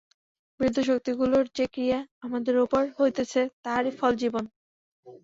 বিরুদ্ধ 0.59 0.79
শক্তিগুলির 0.89 1.45
যে 1.57 1.65
ক্রিয়া 1.73 1.99
আমাদের 2.25 2.55
উপর 2.65 2.81
হইতেছে, 2.97 3.41
তাহারই 3.63 3.91
ফল 3.99 4.13
জীবন। 4.21 4.43